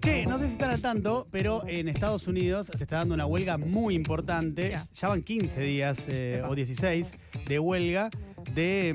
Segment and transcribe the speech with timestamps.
[0.00, 3.26] Che, no sé si están al tanto, pero en Estados Unidos se está dando una
[3.26, 4.70] huelga muy importante.
[4.70, 5.08] Ya.
[5.08, 7.14] Van 15 días eh, o 16
[7.46, 8.10] de huelga
[8.54, 8.92] de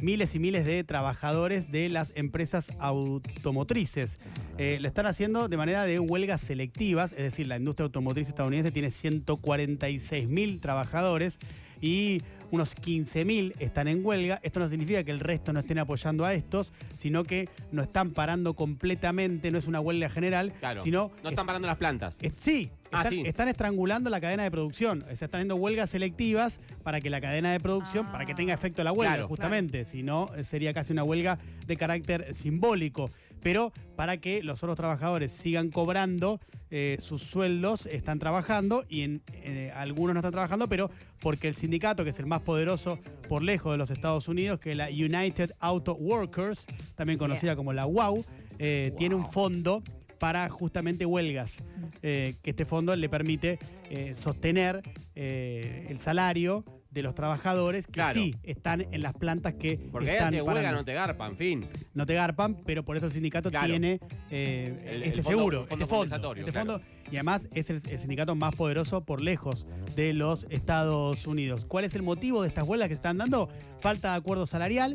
[0.00, 4.18] mm, miles y miles de trabajadores de las empresas automotrices.
[4.58, 8.70] Eh, lo están haciendo de manera de huelgas selectivas, es decir, la industria automotriz estadounidense
[8.72, 11.38] tiene 146 mil trabajadores
[11.80, 14.40] y unos 15.000 están en huelga.
[14.42, 18.12] Esto no significa que el resto no estén apoyando a estos, sino que no están
[18.12, 20.82] parando completamente, no es una huelga general, Claro.
[20.82, 21.10] sino...
[21.22, 22.18] no están parando las plantas.
[22.36, 23.22] Sí, Ah, están, sí.
[23.26, 25.02] están estrangulando la cadena de producción.
[25.02, 28.54] O sea, están haciendo huelgas selectivas para que la cadena de producción, para que tenga
[28.54, 29.28] efecto la huelga, Claro.
[29.28, 29.84] justamente.
[29.84, 33.10] Si no, eh, sería casi una huelga de carácter simbólico.
[33.40, 39.22] Pero para que los otros trabajadores sigan cobrando eh, sus sueldos, están trabajando y en,
[39.44, 43.42] eh, algunos no están trabajando, pero porque el sindicato, que es el más poderoso por
[43.44, 47.86] lejos de los Estados Unidos, que es la United Auto Workers, también conocida como la
[47.86, 48.24] UAW,
[48.58, 49.84] eh, tiene un fondo
[50.18, 51.56] para justamente huelgas,
[52.02, 53.58] eh, que este fondo le permite
[53.90, 54.82] eh, sostener
[55.14, 58.14] eh, el salario de los trabajadores que Claro.
[58.14, 60.78] sí están en las plantas que Porque ahí están hace huelga, parando.
[60.80, 61.68] no te garpan, fin.
[61.92, 63.68] No te garpan, pero por eso el sindicato Claro.
[63.68, 66.72] tiene eh, El- este el fondo- seguro, fondo este fondo, este claro.
[66.80, 66.86] fondo.
[67.12, 71.66] Y además es el, el sindicato más poderoso por lejos de los Estados Unidos.
[71.66, 73.50] ¿Cuál es el motivo de estas huelgas que se están dando?
[73.80, 74.94] Falta de acuerdo salarial.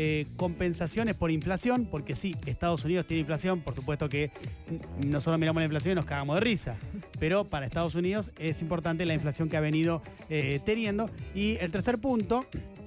[0.00, 4.30] Eh, compensaciones por inflación, porque sí, Estados Unidos tiene inflación, por supuesto que
[4.68, 6.76] n- no solo miramos la inflación y nos cagamos de risa,
[7.18, 11.10] pero para Estados Unidos es importante la inflación que ha venido eh, teniendo.
[11.34, 12.44] Y el tercer punto,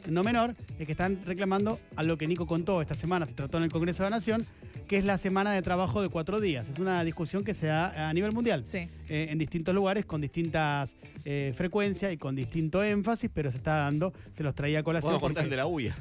[0.08, 3.58] no menor, es que están reclamando a lo que Nico contó esta semana, se trató
[3.58, 4.46] en el Congreso de la Nación,
[4.88, 6.70] que es la semana de trabajo de cuatro días.
[6.70, 8.88] Es una discusión que se da a nivel mundial, Sí.
[9.10, 13.76] eh, en distintos lugares, con distintas eh, frecuencias y con distinto énfasis, pero se está
[13.80, 15.10] dando, se los traía a colación.
[15.12, 15.96] Podemos contar porque- el de la UIA.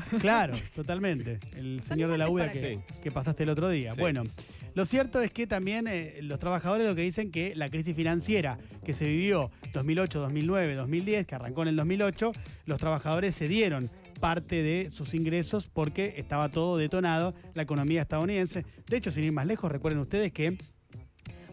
[0.20, 1.40] Claro, totalmente.
[1.56, 3.92] El señor de la UDA que, pasaste el otro día.
[3.92, 4.00] Sí.
[4.00, 4.24] Bueno,
[4.74, 8.58] lo cierto es que también eh, los trabajadores lo que dicen que la crisis financiera
[8.84, 12.32] que se vivió 2008, 2009, 2010, que arrancó en el 2008,
[12.66, 13.88] los trabajadores se dieron
[14.20, 18.64] parte de sus ingresos porque estaba todo detonado, la economía estadounidense.
[18.86, 20.56] De hecho, sin ir más lejos, recuerden ustedes que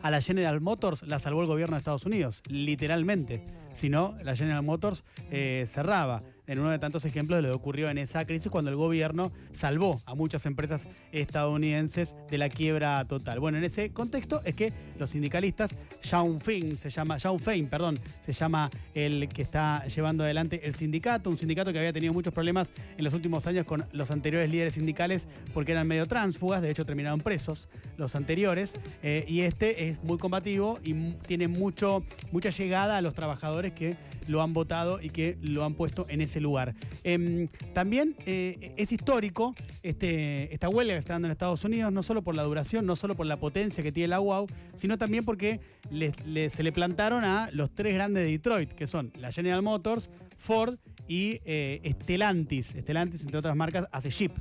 [0.01, 3.43] a la General Motors la salvó el gobierno de Estados Unidos, literalmente.
[3.73, 6.21] Si no, la General Motors eh, cerraba.
[6.49, 9.31] En uno de tantos ejemplos de lo que ocurrió en esa crisis cuando el gobierno
[9.51, 13.39] salvó a muchas empresas estadounidenses de la quiebra total.
[13.39, 15.71] Bueno, en ese contexto es que los sindicalistas,
[16.03, 20.75] Shaun Fein, se llama, Shaun Fein, perdón, se llama el que está llevando adelante el
[20.75, 24.49] sindicato, un sindicato que había tenido muchos problemas en los últimos años con los anteriores
[24.49, 29.89] líderes sindicales porque eran medio tránsfugas, de hecho terminaron presos los anteriores, eh, y este
[29.89, 30.93] es muy combativo y
[31.27, 33.95] tiene mucho, mucha llegada a los trabajadores que
[34.29, 36.75] lo han votado y que lo han puesto en ese lugar.
[37.03, 42.03] Em, también eh, es histórico este, esta huelga que está dando en Estados Unidos, no
[42.03, 45.23] solo por la duración, no solo por la potencia que tiene la UAU, sino también
[45.25, 45.59] porque
[45.91, 49.61] le- le- se le plantaron a los tres grandes de Detroit, que son la General
[49.61, 50.75] Motors, Ford
[51.09, 52.67] y eh, Stellantis.
[52.67, 54.31] Stellantis, entre otras marcas, hace Jeep.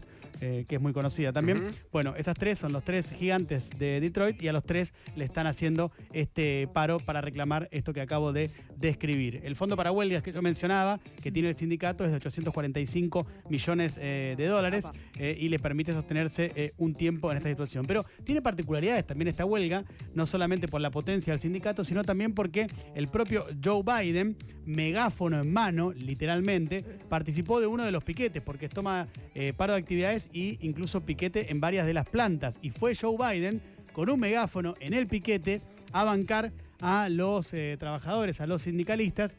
[0.41, 1.67] eh, que es muy conocida también.
[1.91, 5.47] Bueno, esas tres son los tres gigantes de Detroit y a los tres le están
[5.47, 9.41] haciendo este paro para reclamar esto que acabo de describir.
[9.45, 13.99] El fondo para huelgas que yo mencionaba, que tiene el sindicato, es de 845 millones
[14.01, 14.87] eh, de dólares
[15.17, 17.87] eh, y le permite sostenerse eh, un tiempo en esta situación.
[17.87, 22.35] Pero tiene particularidades también esta huelga, no solamente por la potencia del sindicato, sino también
[22.35, 24.37] porque el propio Joe Biden,
[24.69, 29.81] megáfono en mano, literalmente, participó de uno de los piquetes, porque toma eh, paro de
[29.81, 32.59] actividades e incluso piquete en varias de las plantas.
[32.63, 33.61] Y fue Joe Biden
[33.93, 35.61] con un megáfono en el piquete
[35.93, 39.37] a bancar a los eh, trabajadores, a los sindicalistas,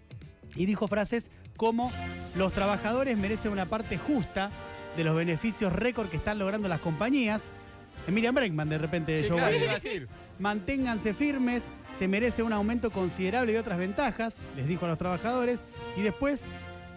[0.56, 1.92] y dijo frases como
[2.36, 4.52] los trabajadores merecen una parte justa
[4.98, 7.52] de los beneficios récord que están logrando las compañías.
[8.08, 9.64] Es Miriam Bregman de repente de Sí, Joe claro, Biden.
[9.64, 10.08] iba a decir.
[10.40, 15.60] Manténganse firmes, se merece un aumento considerable de otras ventajas, les dijo a los trabajadores.
[15.98, 16.46] Y después,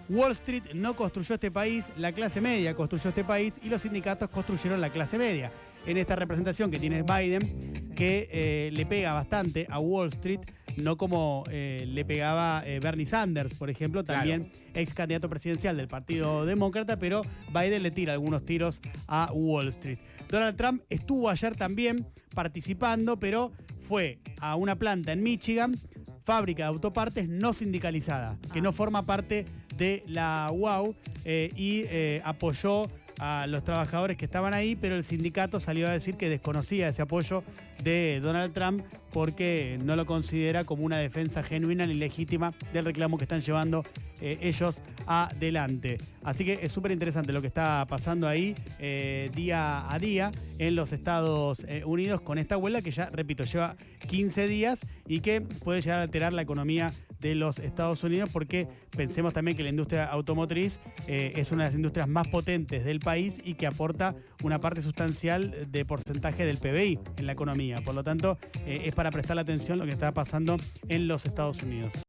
[0.09, 4.29] Wall Street no construyó este país, la clase media construyó este país y los sindicatos
[4.29, 5.51] construyeron la clase media.
[5.87, 7.41] En esta representación que tiene Biden,
[7.97, 10.41] que eh, le pega bastante a Wall Street,
[10.77, 15.89] no como eh, le pegaba eh, Bernie Sanders, por ejemplo, también ex candidato presidencial del
[15.89, 17.23] Partido Demócrata, pero
[17.53, 19.99] Biden le tira algunos tiros a Wall Street.
[20.29, 25.75] Donald Trump estuvo ayer también participando, pero fue a una planta en Michigan,
[26.25, 29.45] fábrica de autopartes no sindicalizada, que no forma parte
[29.77, 30.95] de la UAU
[31.25, 31.85] eh, y
[32.25, 36.89] apoyó a los trabajadores que estaban ahí, pero el sindicato salió a decir que desconocía
[36.89, 37.45] ese apoyo
[37.83, 43.19] de Donald Trump porque no lo considera como una defensa genuina ni legítima del reclamo
[43.19, 43.85] que están llevando
[44.23, 45.99] eh, ellos adelante.
[46.23, 50.31] Así que es súper interesante lo que está pasando ahí eh, día a día
[50.61, 53.75] en los Estados eh, Unidos con esta huelga que ya, repito, lleva
[54.07, 58.69] 15 días y que puede llegar a alterar la economía de los Estados Unidos porque
[58.97, 63.41] pensemos también que la industria automotriz es una de las industrias más potentes del país
[63.45, 67.81] y que aporta una parte sustancial de porcentaje del PBI en la economía.
[67.85, 70.57] Por lo tanto, es para prestar atención lo que está pasando
[70.89, 71.95] en los Estados Unidos.